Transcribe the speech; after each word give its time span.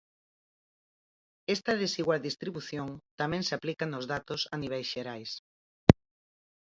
Esta 1.55 1.71
desigual 1.83 2.19
distribución 2.27 2.87
tamén 3.19 3.41
se 3.47 3.53
aplica 3.57 3.85
nos 3.87 4.05
datos 4.13 4.41
a 4.53 4.55
niveis 4.63 4.87
xerais. 4.93 5.31